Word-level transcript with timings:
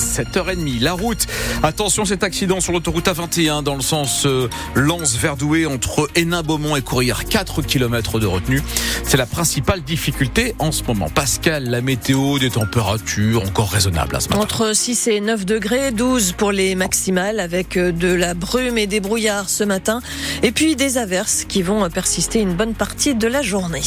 Yes. 0.00 0.09
7h30. 0.24 0.80
La 0.80 0.92
route. 0.92 1.26
Attention, 1.62 2.04
cet 2.04 2.22
accident 2.22 2.60
sur 2.60 2.72
l'autoroute 2.72 3.06
A21 3.06 3.62
dans 3.62 3.74
le 3.74 3.80
sens 3.80 4.26
euh, 4.26 4.48
Lens-Verdoué 4.74 5.66
entre 5.66 6.08
Hénin-Beaumont 6.14 6.76
et 6.76 6.82
Courrières. 6.82 7.24
4 7.24 7.62
km 7.62 8.18
de 8.18 8.26
retenue. 8.26 8.62
C'est 9.04 9.16
la 9.16 9.26
principale 9.26 9.82
difficulté 9.82 10.54
en 10.58 10.72
ce 10.72 10.82
moment. 10.84 11.08
Pascal, 11.08 11.64
la 11.64 11.80
météo, 11.80 12.38
des 12.38 12.50
températures 12.50 13.42
encore 13.42 13.70
raisonnables 13.70 14.14
à 14.14 14.20
ce 14.20 14.28
matin. 14.28 14.40
Entre 14.40 14.74
6 14.74 15.08
et 15.08 15.20
9 15.20 15.46
degrés, 15.46 15.90
12 15.90 16.32
pour 16.32 16.52
les 16.52 16.74
maximales 16.74 17.40
avec 17.40 17.76
euh, 17.76 17.92
de 17.92 18.08
la 18.08 18.34
brume 18.34 18.78
et 18.78 18.86
des 18.86 19.00
brouillards 19.00 19.48
ce 19.48 19.64
matin. 19.64 20.00
Et 20.42 20.52
puis 20.52 20.76
des 20.76 20.98
averses 20.98 21.44
qui 21.44 21.62
vont 21.62 21.88
persister 21.88 22.40
une 22.40 22.54
bonne 22.54 22.74
partie 22.74 23.14
de 23.14 23.26
la 23.26 23.42
journée. 23.42 23.82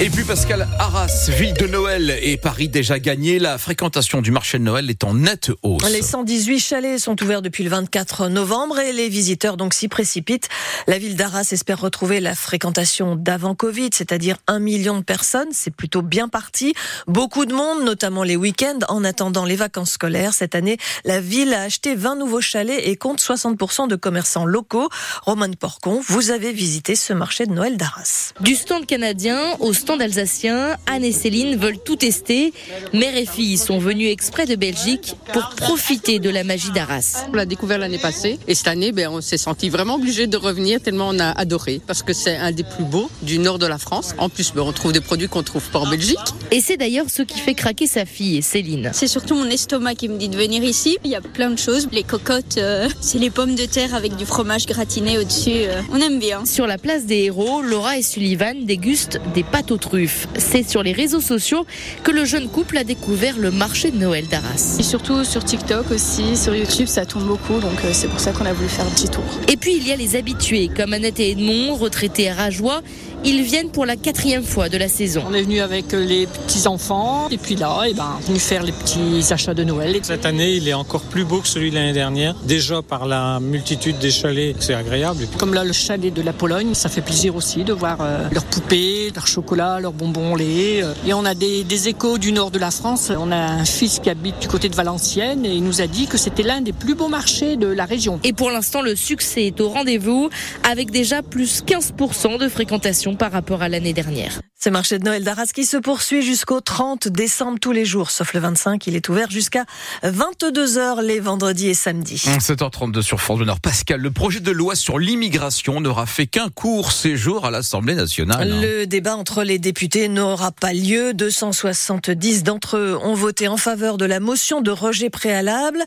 Et 0.00 0.10
puis 0.10 0.24
Pascal, 0.24 0.66
Arras, 0.78 1.30
ville 1.30 1.54
de 1.54 1.66
Noël 1.66 2.18
et 2.22 2.36
Paris 2.36 2.68
déjà 2.68 2.98
gagné. 2.98 3.38
La 3.38 3.58
fréquentation 3.58 4.22
du 4.22 4.30
marché 4.32 4.58
de 4.58 4.64
Noël 4.64 4.90
est 4.90 5.04
en 5.04 5.14
nette 5.14 5.51
hausse. 5.62 5.82
Les 5.90 6.02
118 6.02 6.58
chalets 6.58 6.98
sont 6.98 7.20
ouverts 7.22 7.42
depuis 7.42 7.64
le 7.64 7.70
24 7.70 8.28
novembre 8.28 8.78
et 8.78 8.92
les 8.92 9.08
visiteurs 9.08 9.56
donc 9.56 9.74
s'y 9.74 9.88
précipitent. 9.88 10.48
La 10.86 10.98
ville 10.98 11.16
d'Arras 11.16 11.48
espère 11.52 11.80
retrouver 11.80 12.20
la 12.20 12.34
fréquentation 12.34 13.16
d'avant 13.16 13.54
Covid, 13.54 13.90
c'est-à-dire 13.92 14.36
un 14.46 14.58
million 14.58 14.98
de 14.98 15.02
personnes. 15.02 15.48
C'est 15.52 15.74
plutôt 15.74 16.02
bien 16.02 16.28
parti. 16.28 16.74
Beaucoup 17.06 17.46
de 17.46 17.54
monde, 17.54 17.84
notamment 17.84 18.22
les 18.22 18.36
week-ends, 18.36 18.78
en 18.88 19.04
attendant 19.04 19.44
les 19.44 19.56
vacances 19.56 19.92
scolaires. 19.92 20.34
Cette 20.34 20.54
année, 20.54 20.78
la 21.04 21.20
ville 21.20 21.54
a 21.54 21.62
acheté 21.62 21.94
20 21.94 22.16
nouveaux 22.16 22.40
chalets 22.40 22.80
et 22.86 22.96
compte 22.96 23.20
60% 23.20 23.88
de 23.88 23.96
commerçants 23.96 24.44
locaux. 24.44 24.88
Roman 25.22 25.52
Porcon, 25.58 26.00
vous 26.06 26.30
avez 26.30 26.52
visité 26.52 26.96
ce 26.96 27.12
marché 27.12 27.46
de 27.46 27.52
Noël 27.52 27.76
d'Arras. 27.76 28.32
Du 28.40 28.54
stand 28.54 28.86
canadien 28.86 29.56
au 29.60 29.72
stand 29.72 30.02
alsacien, 30.02 30.76
Anne 30.86 31.04
et 31.04 31.12
Céline 31.12 31.56
veulent 31.56 31.82
tout 31.82 31.96
tester. 31.96 32.52
Mère 32.92 33.16
et 33.16 33.26
fille 33.26 33.58
sont 33.58 33.78
venues 33.78 34.08
exprès 34.08 34.46
de 34.46 34.56
Belgique 34.56 35.16
pour 35.32 35.48
profiter 35.50 36.18
de 36.18 36.30
la 36.30 36.44
magie 36.44 36.70
d'Arras. 36.70 37.26
On 37.32 37.36
l'a 37.36 37.46
découvert 37.46 37.78
l'année 37.78 37.98
passée 37.98 38.38
et 38.46 38.54
cette 38.54 38.68
année, 38.68 38.92
ben, 38.92 39.08
on 39.08 39.20
s'est 39.20 39.38
senti 39.38 39.68
vraiment 39.68 39.94
obligé 39.94 40.26
de 40.26 40.36
revenir 40.36 40.80
tellement 40.80 41.08
on 41.08 41.18
a 41.18 41.30
adoré 41.30 41.80
parce 41.86 42.02
que 42.02 42.12
c'est 42.12 42.36
un 42.36 42.52
des 42.52 42.64
plus 42.64 42.84
beaux 42.84 43.10
du 43.22 43.38
nord 43.38 43.58
de 43.58 43.66
la 43.66 43.78
France. 43.78 44.14
En 44.18 44.28
plus, 44.28 44.52
ben, 44.54 44.62
on 44.62 44.72
trouve 44.72 44.92
des 44.92 45.00
produits 45.00 45.28
qu'on 45.28 45.42
trouve 45.42 45.68
pas 45.70 45.78
en 45.78 45.88
Belgique. 45.88 46.18
Et 46.50 46.60
c'est 46.60 46.76
d'ailleurs 46.76 47.06
ce 47.08 47.22
qui 47.22 47.38
fait 47.38 47.54
craquer 47.54 47.86
sa 47.86 48.04
fille, 48.04 48.42
Céline. 48.42 48.90
C'est 48.92 49.06
surtout 49.06 49.34
mon 49.34 49.46
estomac 49.46 49.94
qui 49.94 50.08
me 50.08 50.18
dit 50.18 50.28
de 50.28 50.36
venir 50.36 50.62
ici. 50.62 50.98
Il 51.04 51.10
y 51.10 51.16
a 51.16 51.20
plein 51.20 51.50
de 51.50 51.58
choses. 51.58 51.88
Les 51.92 52.02
cocottes, 52.02 52.58
euh, 52.58 52.88
c'est 53.00 53.18
les 53.18 53.30
pommes 53.30 53.54
de 53.54 53.64
terre 53.64 53.94
avec 53.94 54.16
du 54.16 54.26
fromage 54.26 54.66
gratiné 54.66 55.18
au-dessus. 55.18 55.50
Euh, 55.54 55.80
on 55.92 56.00
aime 56.00 56.18
bien. 56.18 56.44
Sur 56.44 56.66
la 56.66 56.78
place 56.78 57.06
des 57.06 57.24
héros, 57.24 57.62
Laura 57.62 57.98
et 57.98 58.02
Sullivan 58.02 58.64
dégustent 58.64 59.20
des 59.34 59.42
pâtes 59.42 59.70
aux 59.70 59.78
truffes. 59.78 60.28
C'est 60.36 60.68
sur 60.68 60.82
les 60.82 60.92
réseaux 60.92 61.20
sociaux 61.20 61.66
que 62.02 62.10
le 62.10 62.24
jeune 62.24 62.48
couple 62.48 62.76
a 62.78 62.84
découvert 62.84 63.38
le 63.38 63.50
marché 63.50 63.90
de 63.90 63.96
Noël 63.96 64.26
d'Arras. 64.26 64.76
Et 64.78 64.82
surtout 64.82 65.21
sur 65.24 65.44
TikTok 65.44 65.90
aussi, 65.90 66.36
sur 66.36 66.54
YouTube, 66.54 66.86
ça 66.86 67.06
tourne 67.06 67.24
beaucoup, 67.26 67.60
donc 67.60 67.84
euh, 67.84 67.90
c'est 67.92 68.08
pour 68.08 68.20
ça 68.20 68.32
qu'on 68.32 68.44
a 68.44 68.52
voulu 68.52 68.68
faire 68.68 68.86
un 68.86 68.90
petit 68.90 69.08
tour. 69.08 69.24
Et 69.48 69.56
puis 69.56 69.76
il 69.76 69.86
y 69.86 69.92
a 69.92 69.96
les 69.96 70.16
habitués, 70.16 70.68
comme 70.68 70.92
Annette 70.92 71.20
et 71.20 71.30
Edmond, 71.30 71.74
retraités 71.74 72.30
à 72.30 72.34
Rajoie. 72.34 72.82
Ils 73.24 73.42
viennent 73.42 73.70
pour 73.70 73.86
la 73.86 73.94
quatrième 73.94 74.42
fois 74.42 74.68
de 74.68 74.76
la 74.76 74.88
saison. 74.88 75.22
On 75.28 75.32
est 75.32 75.42
venu 75.42 75.60
avec 75.60 75.92
les 75.92 76.26
petits-enfants 76.26 77.28
et 77.30 77.38
puis 77.38 77.54
là, 77.54 77.82
eh 77.86 77.94
ben, 77.94 78.18
venu 78.26 78.40
faire 78.40 78.64
les 78.64 78.72
petits 78.72 79.32
achats 79.32 79.54
de 79.54 79.62
Noël. 79.62 79.96
Cette 80.02 80.26
année, 80.26 80.54
il 80.54 80.66
est 80.66 80.74
encore 80.74 81.02
plus 81.02 81.24
beau 81.24 81.38
que 81.38 81.46
celui 81.46 81.70
de 81.70 81.76
l'année 81.76 81.92
dernière. 81.92 82.34
Déjà 82.42 82.82
par 82.82 83.06
la 83.06 83.38
multitude 83.38 83.98
des 83.98 84.10
chalets, 84.10 84.56
c'est 84.58 84.74
agréable. 84.74 85.28
Comme 85.38 85.54
là, 85.54 85.62
le 85.62 85.72
chalet 85.72 86.12
de 86.12 86.20
la 86.20 86.32
Pologne, 86.32 86.74
ça 86.74 86.88
fait 86.88 87.00
plaisir 87.00 87.36
aussi 87.36 87.62
de 87.62 87.72
voir 87.72 87.98
euh, 88.00 88.28
leurs 88.32 88.44
poupées, 88.44 89.12
leurs 89.14 89.28
chocolats, 89.28 89.78
leurs 89.78 89.92
bonbons 89.92 90.34
lait. 90.34 90.82
Et 91.06 91.14
on 91.14 91.24
a 91.24 91.34
des, 91.34 91.62
des 91.62 91.88
échos 91.88 92.18
du 92.18 92.32
nord 92.32 92.50
de 92.50 92.58
la 92.58 92.72
France. 92.72 93.12
On 93.16 93.30
a 93.30 93.36
un 93.36 93.64
fils 93.64 94.00
qui 94.00 94.10
habite 94.10 94.40
du 94.40 94.48
côté 94.48 94.68
de 94.68 94.74
Valenciennes 94.74 95.46
et 95.46 95.54
il 95.54 95.62
nous 95.62 95.80
a 95.80 95.86
dit 95.86 96.08
que 96.08 96.18
c'était 96.18 96.42
l'un 96.42 96.60
des 96.60 96.72
plus 96.72 96.96
beaux 96.96 97.08
marchés 97.08 97.56
de 97.56 97.68
la 97.68 97.84
région. 97.84 98.18
Et 98.24 98.32
pour 98.32 98.50
l'instant, 98.50 98.82
le 98.82 98.96
succès 98.96 99.46
est 99.46 99.60
au 99.60 99.68
rendez-vous 99.68 100.28
avec 100.68 100.90
déjà 100.90 101.22
plus 101.22 101.62
15% 101.62 102.38
de 102.38 102.48
fréquentation 102.48 103.11
par 103.16 103.32
rapport 103.32 103.62
à 103.62 103.68
l'année 103.68 103.92
dernière. 103.92 104.40
Ce 104.62 104.70
marché 104.70 105.00
de 105.00 105.04
Noël 105.04 105.24
d'Arras 105.24 105.50
qui 105.52 105.64
se 105.64 105.76
poursuit 105.76 106.22
jusqu'au 106.22 106.60
30 106.60 107.08
décembre 107.08 107.58
tous 107.60 107.72
les 107.72 107.84
jours, 107.84 108.12
sauf 108.12 108.32
le 108.32 108.38
25. 108.38 108.86
Il 108.86 108.94
est 108.94 109.08
ouvert 109.08 109.28
jusqu'à 109.28 109.64
22h 110.04 111.02
les 111.02 111.18
vendredis 111.18 111.68
et 111.68 111.74
samedis. 111.74 112.26
7h32 112.38 113.02
sur 113.02 113.20
France 113.20 113.40
Nord. 113.40 113.58
Pascal, 113.58 114.00
le 114.00 114.10
projet 114.12 114.38
de 114.38 114.52
loi 114.52 114.76
sur 114.76 115.00
l'immigration 115.00 115.80
n'aura 115.80 116.06
fait 116.06 116.28
qu'un 116.28 116.48
court 116.48 116.92
séjour 116.92 117.44
à 117.44 117.50
l'Assemblée 117.50 117.96
nationale. 117.96 118.60
Le 118.60 118.84
débat 118.84 119.16
entre 119.16 119.42
les 119.42 119.58
députés 119.58 120.08
n'aura 120.08 120.52
pas 120.52 120.72
lieu. 120.72 121.12
270 121.12 122.44
d'entre 122.44 122.76
eux 122.76 122.96
ont 123.02 123.14
voté 123.14 123.48
en 123.48 123.56
faveur 123.56 123.98
de 123.98 124.04
la 124.04 124.20
motion 124.20 124.60
de 124.60 124.70
rejet 124.70 125.10
préalable. 125.10 125.82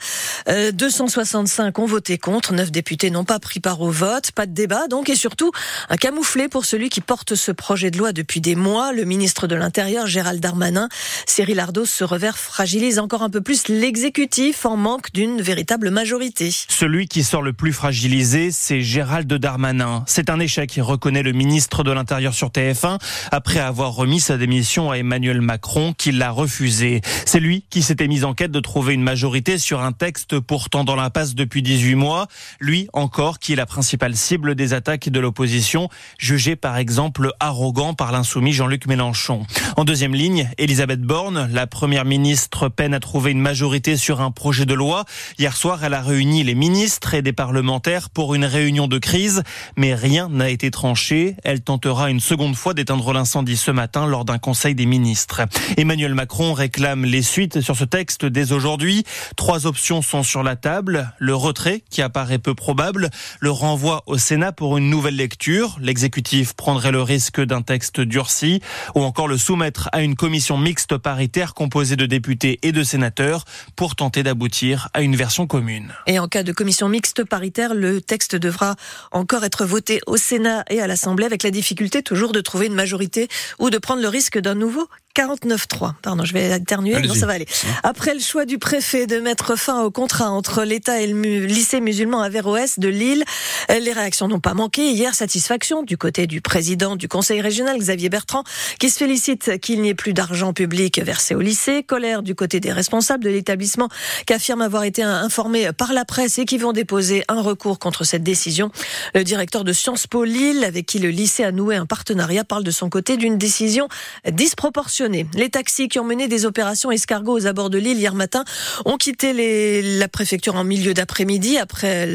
Euh, 0.50 0.74
265 0.74 1.80
ont 1.80 1.86
voté 1.86 2.18
contre. 2.18 2.54
9 2.54 2.72
députés 2.72 3.10
n'ont 3.10 3.24
pas 3.24 3.40
pris 3.40 3.62
part 3.62 3.80
au 3.80 3.90
vote. 3.90 4.32
Pas 4.34 4.48
de 4.48 4.54
débat 4.54 4.88
donc 4.90 5.10
et 5.10 5.16
surtout 5.16 5.52
un 5.90 5.96
camouflet 5.96 6.50
pour 6.50 6.66
celui 6.66 6.90
qui 6.90 7.00
porte 7.00 7.15
ce 7.24 7.52
projet 7.52 7.92
de 7.92 7.98
loi 7.98 8.12
depuis 8.12 8.42
des 8.42 8.56
mois. 8.56 8.92
Le 8.92 9.06
ministre 9.06 9.48
de 9.48 9.56
l'Intérieur, 9.56 10.08
Gérald 10.08 10.42
Darmanin. 10.42 10.90
Cyril 11.26 11.60
Ardos, 11.60 11.86
ce 11.86 12.04
revers 12.04 12.38
fragilise 12.38 13.00
encore 13.00 13.24
un 13.24 13.30
peu 13.30 13.42
plus 13.42 13.68
l'exécutif 13.68 14.66
en 14.66 14.76
manque 14.76 15.12
d'une 15.14 15.42
véritable 15.42 15.90
majorité. 15.90 16.52
Celui 16.68 17.08
qui 17.08 17.24
sort 17.24 17.42
le 17.42 17.54
plus 17.54 17.72
fragilisé, 17.72 18.52
c'est 18.52 18.82
Gérald 18.82 19.32
Darmanin. 19.32 20.04
C'est 20.08 20.30
un 20.30 20.40
échec, 20.40 20.78
reconnaît 20.82 21.24
le 21.24 21.32
ministre 21.32 21.84
de 21.84 21.92
l'Intérieur 21.92 22.34
sur 22.34 22.50
TF1, 22.50 23.00
après 23.32 23.60
avoir 23.60 23.94
remis 23.94 24.20
sa 24.20 24.38
démission 24.38 24.92
à 24.92 24.98
Emmanuel 24.98 25.42
Macron, 25.42 25.94
qui 25.98 26.12
l'a 26.12 26.32
refusé. 26.32 27.02
C'est 27.26 27.40
lui 27.40 27.64
qui 27.70 27.82
s'était 27.82 28.08
mis 28.08 28.24
en 28.24 28.34
quête 28.34 28.52
de 28.52 28.60
trouver 28.60 28.94
une 28.94 29.04
majorité 29.04 29.58
sur 29.58 29.82
un 29.82 29.92
texte 29.92 30.40
pourtant 30.40 30.84
dans 30.84 30.96
l'impasse 30.96 31.36
depuis 31.36 31.62
18 31.62 31.96
mois. 31.96 32.28
Lui 32.60 32.90
encore, 32.94 33.40
qui 33.40 33.54
est 33.54 33.56
la 33.56 33.66
principale 33.66 34.16
cible 34.16 34.56
des 34.56 34.74
attaques 34.74 35.10
de 35.10 35.20
l'opposition, 35.20 35.90
jugé 36.18 36.56
par 36.56 36.78
exemple 36.78 37.05
arrogant 37.40 37.94
par 37.94 38.12
l'insoumis 38.12 38.54
Jean-Luc 38.54 38.88
Mélenchon. 38.88 39.46
En 39.78 39.84
deuxième 39.84 40.16
ligne, 40.16 40.50
Elisabeth 40.58 41.02
Borne, 41.02 41.50
la 41.52 41.68
première 41.68 42.06
ministre, 42.06 42.70
peine 42.70 42.94
à 42.94 43.00
trouver 43.00 43.32
une 43.32 43.42
majorité 43.42 43.98
sur 43.98 44.22
un 44.22 44.32
projet 44.32 44.66
de 44.66 44.74
loi. 44.74 45.06
Hier 45.38 45.56
soir, 45.56 45.84
elle 45.84 45.94
a 45.94 46.02
réuni 46.02 46.44
les 46.44 46.56
ministres 46.56 47.14
et 47.14 47.22
des 47.22 47.34
parlementaires 47.34 48.10
pour 48.10 48.36
une 48.36 48.46
réunion 48.46 48.88
de 48.88 48.98
crise, 48.98 49.44
mais 49.78 49.94
rien 49.94 50.30
n'a 50.30 50.50
été 50.50 50.72
tranché. 50.72 51.36
Elle 51.44 51.62
tentera 51.62 52.10
une 52.10 52.20
seconde 52.20 52.56
fois 52.56 52.74
d'éteindre 52.74 53.14
l'incendie 53.14 53.58
ce 53.58 53.72
matin 53.72 54.06
lors 54.06 54.26
d'un 54.26 54.38
conseil 54.38 54.76
des 54.76 54.86
ministres. 54.86 55.42
Emmanuel 55.78 56.14
Macron 56.14 56.54
réclame 56.54 57.06
les 57.06 57.22
suites 57.22 57.62
sur 57.62 57.76
ce 57.76 57.84
texte 57.84 58.26
dès 58.26 58.52
aujourd'hui. 58.52 59.04
Trois 59.36 59.68
options 59.68 60.02
sont 60.02 60.24
sur 60.24 60.44
la 60.44 60.56
table. 60.56 61.12
Le 61.20 61.36
retrait, 61.36 61.84
qui 61.90 62.02
apparaît 62.02 62.40
peu 62.40 62.56
probable, 62.56 63.10
le 63.40 63.52
renvoi 63.52 64.04
au 64.06 64.18
Sénat 64.18 64.52
pour 64.52 64.78
une 64.78 64.90
nouvelle 64.90 65.16
lecture. 65.16 65.78
L'exécutif 65.82 66.54
prendrait 66.54 66.92
le 66.92 66.95
risque 66.98 67.42
d'un 67.42 67.62
texte 67.62 68.00
durci, 68.00 68.62
ou 68.96 69.02
encore 69.02 69.28
le 69.28 69.38
soumettre 69.38 69.90
à 69.92 70.02
une 70.02 70.16
commission 70.16 70.58
mixte 70.58 70.98
paritaire 70.98 71.54
composée 71.54 71.96
de 71.96 72.06
députés 72.06 72.60
et 72.62 72.72
de 72.72 72.84
sénateurs 72.84 73.46
pour 73.76 73.96
tenter 73.96 74.24
d'aboutir 74.24 74.90
à 74.94 75.02
une 75.02 75.16
version 75.16 75.48
commune. 75.48 75.94
Et 76.08 76.20
en 76.20 76.28
cas 76.28 76.44
de 76.44 76.52
commission 76.52 76.90
mixte 76.90 77.24
paritaire, 77.24 77.74
le 77.74 78.02
texte 78.02 78.36
devra 78.36 78.76
encore 79.12 79.44
être 79.44 79.66
voté 79.66 80.02
au 80.08 80.18
Sénat 80.18 80.64
et 80.70 80.82
à 80.82 80.88
l'Assemblée 80.88 81.26
avec 81.26 81.44
la 81.44 81.52
difficulté 81.52 82.04
toujours 82.04 82.32
de 82.32 82.42
trouver 82.42 82.68
une 82.68 82.76
majorité 82.76 83.28
ou 83.60 83.70
de 83.70 83.78
prendre 83.78 84.02
le 84.02 84.08
risque 84.08 84.40
d'un 84.40 84.56
nouveau 84.56 84.88
49-3. 85.16 85.94
Pardon, 86.02 86.26
je 86.26 86.34
vais 86.34 86.56
éternuer. 86.58 86.94
Non, 87.08 87.14
ça 87.14 87.26
va 87.26 87.34
aller. 87.34 87.46
Après 87.84 88.14
le 88.14 88.20
choix 88.20 88.46
du 88.46 88.58
préfet 88.58 89.08
de 89.08 89.20
mettre 89.20 89.58
fin 89.58 89.82
au 89.82 89.92
contrat 89.92 90.30
entre 90.30 90.64
l'État 90.64 91.00
et 91.02 91.08
le 91.08 91.14
mu- 91.16 91.46
lycée 91.48 91.80
musulman 91.80 92.22
Averroès 92.22 92.80
de 92.80 92.88
Lille, 92.90 93.24
euh, 93.72 93.80
les 93.80 93.94
réactions 93.94 94.28
n'ont 94.28 94.40
pas 94.40 94.54
manqué. 94.54 94.90
Hier, 94.92 95.16
satisfaction 95.16 95.84
du 95.84 95.98
côté 95.98 96.28
du 96.28 96.42
président 96.42 96.96
du 96.96 97.08
conseil 97.08 97.40
régional, 97.42 97.78
Xavier 97.78 98.10
Bertrand, 98.10 98.44
qui 98.80 98.90
se 98.90 98.98
félicite 98.98 99.60
qu'il 99.62 99.82
n'y 99.82 99.90
ait 99.90 99.96
plus 99.96 100.14
d'argent 100.14 100.52
public 100.54 101.00
versé 101.02 101.34
au 101.36 101.40
lycée. 101.42 101.84
Colère 101.84 102.22
du 102.22 102.36
côté 102.36 102.60
des 102.60 102.72
responsables 102.74 103.24
de 103.24 103.30
l'établissement, 103.30 103.88
qui 104.28 104.34
affirment 104.34 104.62
avoir 104.64 104.84
été 104.84 105.02
informés 105.04 105.72
par 105.72 105.94
la 105.94 106.04
presse 106.04 106.38
et 106.40 106.46
qui 106.46 106.58
vont 106.58 106.74
déposer 106.74 107.24
un 107.30 107.42
recours 107.42 107.80
contre 107.80 108.04
cette 108.04 108.24
décision. 108.24 108.70
Le 109.14 109.24
directeur 109.24 109.64
de 109.64 109.72
Sciences 109.72 110.08
Po 110.08 110.24
Lille, 110.26 110.64
avec 110.66 110.86
qui 110.86 111.00
le 111.00 111.10
lycée 111.10 111.44
a 111.44 111.52
noué 111.52 111.76
un 111.78 111.86
partenariat, 111.86 112.44
parle 112.44 112.64
de 112.64 112.72
son 112.72 112.90
côté 112.90 113.16
d'une 113.18 113.38
décision 113.38 113.88
disproportionnée. 114.30 115.05
Les 115.08 115.50
taxis 115.50 115.88
qui 115.88 116.00
ont 116.00 116.04
mené 116.04 116.28
des 116.28 116.46
opérations 116.46 116.92
escargots 116.92 117.38
aux 117.38 117.48
abords 117.48 117.70
de 117.70 117.78
Lille 117.78 117.98
hier 117.98 118.16
matin 118.16 118.44
ont 118.86 118.98
quitté 118.98 119.82
la 119.82 120.08
préfecture 120.08 120.56
en 120.56 120.64
milieu 120.64 120.94
d'après-midi 120.94 121.58
après 121.58 122.08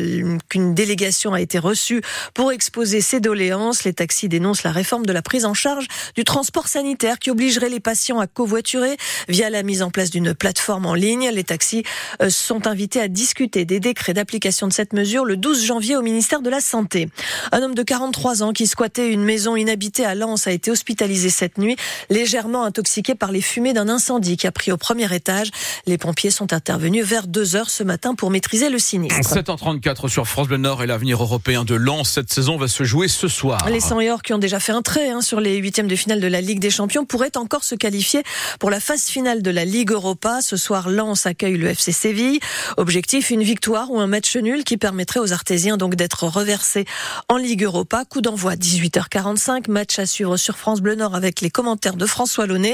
qu'une 0.48 0.74
délégation 0.74 1.32
a 1.32 1.40
été 1.40 1.58
reçue 1.58 2.02
pour 2.34 2.52
exposer 2.52 3.00
ses 3.00 3.20
doléances. 3.20 3.84
Les 3.84 3.92
taxis 3.92 4.28
dénoncent 4.28 4.64
la 4.64 4.72
réforme 4.72 5.06
de 5.06 5.12
la 5.12 5.22
prise 5.22 5.44
en 5.44 5.54
charge 5.54 5.86
du 6.16 6.24
transport 6.24 6.68
sanitaire 6.68 7.18
qui 7.18 7.30
obligerait 7.30 7.68
les 7.68 7.80
patients 7.80 8.18
à 8.18 8.26
covoiturer 8.26 8.96
via 9.28 9.50
la 9.50 9.62
mise 9.62 9.82
en 9.82 9.90
place 9.90 10.10
d'une 10.10 10.34
plateforme 10.34 10.86
en 10.86 10.94
ligne. 10.94 11.30
Les 11.32 11.44
taxis 11.44 11.84
euh, 12.22 12.30
sont 12.30 12.66
invités 12.66 13.00
à 13.00 13.08
discuter 13.08 13.64
des 13.64 13.80
décrets 13.80 14.14
d'application 14.14 14.66
de 14.66 14.72
cette 14.72 14.92
mesure 14.92 15.24
le 15.24 15.36
12 15.36 15.64
janvier 15.64 15.96
au 15.96 16.02
ministère 16.02 16.42
de 16.42 16.50
la 16.50 16.60
Santé. 16.60 17.08
Un 17.52 17.62
homme 17.62 17.74
de 17.74 17.82
43 17.82 18.42
ans 18.42 18.52
qui 18.52 18.66
squattait 18.66 19.12
une 19.12 19.22
maison 19.22 19.56
inhabitée 19.56 20.04
à 20.04 20.14
Lens 20.14 20.46
a 20.46 20.52
été 20.52 20.70
hospitalisé 20.70 21.30
cette 21.30 21.58
nuit, 21.58 21.76
légèrement 22.08 22.64
intoxiqué 22.64 22.79
par 23.14 23.32
les 23.32 23.40
fumées 23.40 23.72
d'un 23.72 23.88
incendie 23.88 24.36
qui 24.36 24.46
a 24.46 24.52
pris 24.52 24.72
au 24.72 24.76
premier 24.76 25.12
étage. 25.14 25.50
Les 25.86 25.98
pompiers 25.98 26.30
sont 26.30 26.52
intervenus 26.52 27.04
vers 27.04 27.26
2 27.26 27.56
heures 27.56 27.70
ce 27.70 27.82
matin 27.82 28.14
pour 28.14 28.30
maîtriser 28.30 28.70
le 28.70 28.78
sinistre. 28.78 29.18
7h34 29.20 30.08
sur 30.08 30.26
France 30.26 30.48
Bleu 30.48 30.56
Nord 30.56 30.82
et 30.82 30.86
l'avenir 30.86 31.22
européen 31.22 31.64
de 31.64 31.74
Lens. 31.74 32.10
Cette 32.10 32.32
saison 32.32 32.56
va 32.56 32.68
se 32.68 32.84
jouer 32.84 33.08
ce 33.08 33.28
soir. 33.28 33.68
Les 33.68 33.80
100 33.80 33.98
qui 34.24 34.32
ont 34.32 34.38
déjà 34.38 34.60
fait 34.60 34.72
un 34.72 34.82
trait 34.82 35.10
hein, 35.10 35.20
sur 35.20 35.40
les 35.40 35.56
huitièmes 35.56 35.88
de 35.88 35.96
finale 35.96 36.20
de 36.20 36.26
la 36.26 36.40
Ligue 36.40 36.60
des 36.60 36.70
Champions 36.70 37.04
pourraient 37.04 37.36
encore 37.36 37.64
se 37.64 37.74
qualifier 37.74 38.22
pour 38.58 38.70
la 38.70 38.80
phase 38.80 39.04
finale 39.04 39.42
de 39.42 39.50
la 39.50 39.64
Ligue 39.64 39.92
Europa. 39.92 40.40
Ce 40.42 40.56
soir, 40.56 40.88
Lens 40.88 41.26
accueille 41.26 41.56
le 41.56 41.68
FC 41.68 41.92
Séville. 41.92 42.40
Objectif, 42.76 43.30
une 43.30 43.42
victoire 43.42 43.90
ou 43.90 44.00
un 44.00 44.06
match 44.06 44.36
nul 44.36 44.64
qui 44.64 44.76
permettrait 44.76 45.20
aux 45.20 45.32
Artésiens 45.32 45.76
donc 45.76 45.94
d'être 45.94 46.24
reversés 46.24 46.84
en 47.28 47.36
Ligue 47.36 47.64
Europa. 47.64 48.04
Coup 48.04 48.20
d'envoi 48.20 48.54
18h45, 48.54 49.70
match 49.70 49.98
à 49.98 50.06
suivre 50.06 50.36
sur 50.36 50.56
France 50.56 50.80
Bleu 50.80 50.94
Nord 50.94 51.14
avec 51.14 51.40
les 51.40 51.50
commentaires 51.50 51.96
de 51.96 52.06
François 52.06 52.46
Launay. 52.46 52.69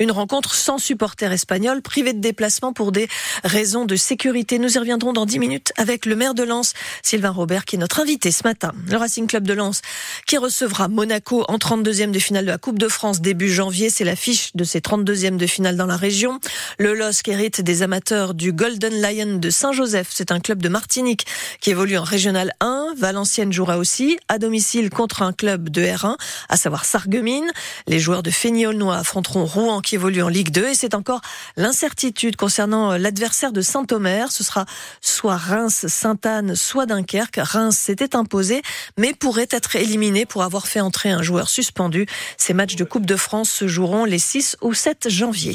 Une 0.00 0.10
rencontre 0.10 0.54
sans 0.54 0.78
supporters 0.78 1.32
espagnols, 1.32 1.82
privés 1.82 2.12
de 2.12 2.20
déplacement 2.20 2.72
pour 2.72 2.92
des 2.92 3.08
raisons 3.44 3.84
de 3.84 3.96
sécurité. 3.96 4.58
Nous 4.58 4.74
y 4.74 4.78
reviendrons 4.78 5.12
dans 5.12 5.26
10 5.26 5.38
minutes 5.38 5.72
avec 5.76 6.06
le 6.06 6.16
maire 6.16 6.34
de 6.34 6.42
Lens, 6.42 6.74
Sylvain 7.02 7.30
Robert, 7.30 7.64
qui 7.64 7.76
est 7.76 7.78
notre 7.78 8.00
invité 8.00 8.30
ce 8.30 8.42
matin. 8.44 8.72
Le 8.88 8.96
Racing 8.96 9.26
Club 9.26 9.46
de 9.46 9.54
Lens 9.54 9.82
qui 10.26 10.36
recevra 10.36 10.88
Monaco 10.88 11.44
en 11.48 11.56
32e 11.56 12.10
de 12.10 12.18
finale 12.18 12.44
de 12.44 12.50
la 12.50 12.58
Coupe 12.58 12.78
de 12.78 12.88
France 12.88 13.20
début 13.20 13.50
janvier. 13.50 13.90
C'est 13.90 14.04
l'affiche 14.04 14.50
de 14.54 14.64
ces 14.64 14.80
32e 14.80 15.36
de 15.36 15.46
finale 15.46 15.76
dans 15.76 15.86
la 15.86 15.96
région. 15.96 16.40
Le 16.78 16.94
LOSC 16.94 17.28
hérite 17.28 17.60
des 17.60 17.82
amateurs 17.82 18.34
du 18.34 18.52
Golden 18.52 19.00
Lion 19.00 19.38
de 19.38 19.50
Saint-Joseph. 19.50 20.08
C'est 20.10 20.32
un 20.32 20.40
club 20.40 20.62
de 20.62 20.68
Martinique 20.68 21.26
qui 21.60 21.70
évolue 21.70 21.98
en 21.98 22.04
Régional 22.04 22.52
1. 22.60 22.94
Valenciennes 22.96 23.52
jouera 23.52 23.78
aussi 23.78 24.18
à 24.28 24.38
domicile 24.38 24.90
contre 24.90 25.22
un 25.22 25.32
club 25.32 25.68
de 25.68 25.82
R1, 25.82 26.16
à 26.48 26.56
savoir 26.56 26.84
Sarreguemines. 26.84 27.50
Les 27.86 27.98
joueurs 27.98 28.22
de 28.22 28.30
Fény-Aulnois 28.30 29.02
Rouen 29.36 29.80
qui 29.80 29.94
évolue 29.94 30.22
en 30.22 30.28
Ligue 30.28 30.50
2 30.50 30.68
et 30.68 30.74
c'est 30.74 30.94
encore 30.94 31.20
l'incertitude 31.56 32.36
concernant 32.36 32.96
l'adversaire 32.96 33.52
de 33.52 33.60
Saint-Omer. 33.60 34.30
Ce 34.32 34.44
sera 34.44 34.66
soit 35.00 35.36
Reims, 35.36 35.86
Sainte-Anne, 35.88 36.54
soit 36.56 36.86
Dunkerque. 36.86 37.40
Reims 37.42 37.76
s'était 37.76 38.16
imposé, 38.16 38.62
mais 38.96 39.14
pourrait 39.14 39.48
être 39.50 39.76
éliminé 39.76 40.26
pour 40.26 40.42
avoir 40.42 40.66
fait 40.66 40.80
entrer 40.80 41.10
un 41.10 41.22
joueur 41.22 41.48
suspendu. 41.48 42.06
Ces 42.36 42.54
matchs 42.54 42.76
de 42.76 42.84
Coupe 42.84 43.06
de 43.06 43.16
France 43.16 43.50
se 43.50 43.68
joueront 43.68 44.04
les 44.04 44.18
6 44.18 44.56
ou 44.60 44.74
7 44.74 45.08
janvier. 45.08 45.54